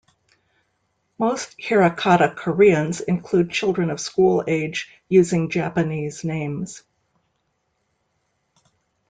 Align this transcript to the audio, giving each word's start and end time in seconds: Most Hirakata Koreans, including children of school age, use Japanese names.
Most 1.19 1.55
Hirakata 1.59 2.35
Koreans, 2.35 3.01
including 3.01 3.51
children 3.53 3.91
of 3.91 3.99
school 3.99 4.43
age, 4.47 4.89
use 5.09 5.31
Japanese 5.49 6.23
names. 6.23 6.81